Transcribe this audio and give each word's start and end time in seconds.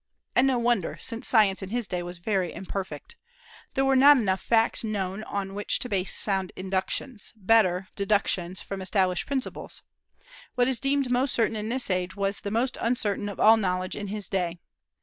And 0.35 0.47
no 0.47 0.57
wonder, 0.57 0.97
since 0.99 1.27
science 1.27 1.61
in 1.61 1.69
his 1.69 1.87
day 1.87 2.01
was 2.01 2.17
very 2.17 2.51
imperfect. 2.51 3.15
There 3.75 3.85
were 3.85 3.95
not 3.95 4.39
facts 4.39 4.83
enough 4.83 4.93
known 5.09 5.23
on 5.25 5.53
which 5.53 5.77
to 5.77 5.89
base 5.89 6.11
sound 6.11 6.51
inductions: 6.55 7.33
better, 7.35 7.87
deductions 7.95 8.63
from 8.63 8.81
established 8.81 9.27
principles. 9.27 9.83
What 10.55 10.67
is 10.67 10.79
deemed 10.79 11.11
most 11.11 11.35
certain 11.35 11.55
in 11.55 11.69
this 11.69 11.91
age 11.91 12.15
was 12.15 12.41
the 12.41 12.49
most 12.49 12.79
uncertain 12.81 13.29
of 13.29 13.39
all 13.39 13.57
knowledge 13.57 13.95
in 13.95 14.07
his 14.07 14.27
day. 14.27 14.57